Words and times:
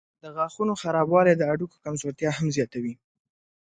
د 0.21 0.23
غاښونو 0.35 0.73
خرابوالی 0.81 1.33
د 1.37 1.41
هډوکو 1.49 1.81
کمزورتیا 1.85 2.29
هم 2.37 2.47
زیاتوي. 2.55 2.93